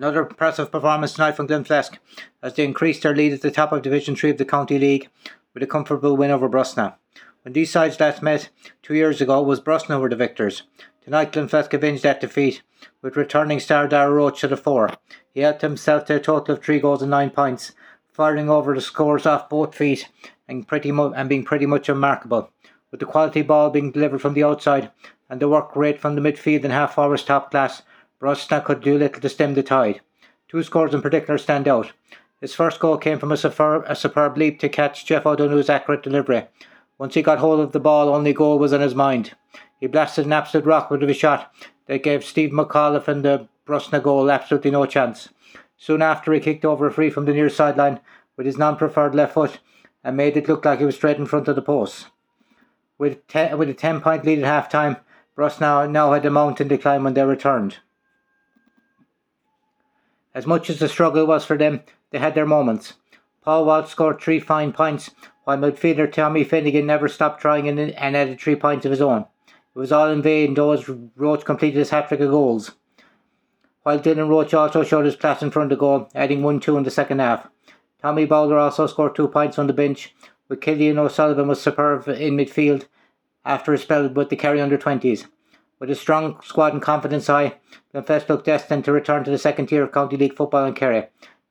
[0.00, 1.98] Another impressive performance tonight from Glenflesk
[2.42, 5.10] as they increased their lead at the top of Division 3 of the County League
[5.52, 6.94] with a comfortable win over Brosna.
[7.42, 8.48] When these sides last met
[8.82, 10.62] two years ago, it was Brosna who were the victors.
[11.04, 12.62] Tonight, Glenflesk avenged that defeat
[13.02, 14.88] with returning star Dara Roach to the fore.
[15.34, 17.72] He helped himself to a total of three goals and nine points,
[18.10, 20.08] firing over the scores off both feet
[20.48, 22.50] and pretty mu- and being pretty much unmarkable.
[22.90, 24.92] With the quality ball being delivered from the outside
[25.28, 27.82] and the work rate from the midfield and half forwards top class,
[28.20, 30.02] Brosna could do little to stem the tide.
[30.48, 31.92] Two scores in particular stand out.
[32.40, 36.02] His first goal came from a superb, a superb leap to catch Jeff O'Donoghue's accurate
[36.02, 36.46] delivery.
[36.98, 39.32] Once he got hold of the ball, only goal was on his mind.
[39.78, 41.50] He blasted an absolute rocket of a shot
[41.86, 45.30] that gave Steve McAuliffe and the Brosna goal absolutely no chance.
[45.78, 48.00] Soon after, he kicked over a free from the near sideline
[48.36, 49.60] with his non-preferred left foot
[50.04, 52.08] and made it look like he was straight in front of the post.
[52.98, 54.98] With, te- with a 10 point lead at half time,
[55.36, 57.78] Brosna now had a mountain to climb when they returned.
[60.34, 61.80] As much as the struggle was for them,
[62.10, 62.94] they had their moments.
[63.42, 65.10] Paul Walsh scored three fine points,
[65.44, 69.26] while midfielder Tommy Finnegan never stopped trying and, and added three points of his own.
[69.48, 72.72] It was all in vain, though as Roach completed his hat trick of goals.
[73.82, 76.76] While Dylan Roach also showed his class in front of the goal, adding 1 2
[76.76, 77.48] in the second half.
[78.00, 80.14] Tommy Bowler also scored two points on the bench,
[80.48, 82.86] with Killian O'Sullivan was superb in midfield
[83.44, 85.26] after a spell with the Kerry under 20s.
[85.80, 87.54] With a strong squad and confidence high,
[87.94, 91.06] Glenflesk look destined to return to the second tier of County League football in Kerry.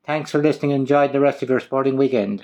[0.05, 2.43] Thanks for listening and enjoy the rest of your sporting weekend.